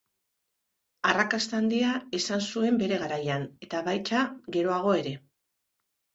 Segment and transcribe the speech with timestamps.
[1.11, 1.91] Arrakasta handia
[2.21, 4.25] izan zuen bere garaian, eta baita
[4.59, 5.15] geroago ere.